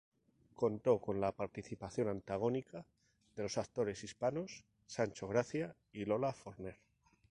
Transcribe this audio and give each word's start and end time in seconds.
Contó 0.55 0.97
con 0.99 1.21
la 1.21 1.31
participación 1.31 2.07
antagónica 2.09 2.87
de 3.35 3.43
los 3.43 3.59
actores 3.59 4.03
hispanos 4.03 4.65
Sancho 4.87 5.27
Gracia 5.27 5.75
y 5.93 6.05
Lola 6.05 6.33
Forner. 6.33 6.79